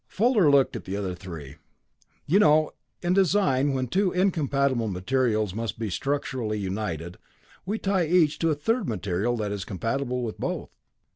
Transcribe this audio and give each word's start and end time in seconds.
Fuller 0.07 0.49
looked 0.49 0.75
at 0.75 0.85
the 0.85 0.95
other 0.97 1.13
three. 1.13 1.57
"You 2.25 2.39
know, 2.39 2.71
in 3.03 3.13
design 3.13 3.73
when 3.73 3.87
two 3.87 4.11
incompatible 4.11 4.87
materials 4.87 5.53
must 5.53 5.77
be 5.77 5.91
structurally 5.91 6.57
united, 6.57 7.19
we 7.67 7.77
tie 7.77 8.07
each 8.07 8.39
to 8.39 8.49
a 8.49 8.55
third 8.55 8.87
material 8.89 9.37
that 9.37 9.51
is 9.51 9.63
compatible 9.63 10.23
with 10.23 10.39
both. 10.39 10.71